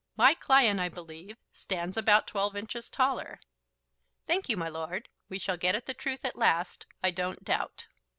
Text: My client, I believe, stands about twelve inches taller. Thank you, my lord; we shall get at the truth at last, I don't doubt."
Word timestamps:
My 0.15 0.33
client, 0.33 0.79
I 0.79 0.89
believe, 0.89 1.37
stands 1.53 1.95
about 1.95 2.25
twelve 2.25 2.55
inches 2.55 2.89
taller. 2.89 3.39
Thank 4.25 4.49
you, 4.49 4.57
my 4.57 4.67
lord; 4.67 5.09
we 5.29 5.37
shall 5.37 5.57
get 5.57 5.75
at 5.75 5.85
the 5.85 5.93
truth 5.93 6.25
at 6.25 6.35
last, 6.35 6.87
I 7.03 7.11
don't 7.11 7.43
doubt." 7.43 7.85